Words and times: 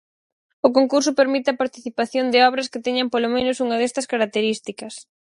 O 0.67 0.69
concurso 0.77 1.17
permite 1.19 1.49
a 1.51 1.59
participación 1.61 2.25
de 2.29 2.39
obras 2.49 2.69
que 2.71 2.83
teñan 2.85 3.11
polo 3.13 3.29
menos 3.35 3.57
unha 3.65 3.79
destas 3.81 4.09
características. 4.13 4.93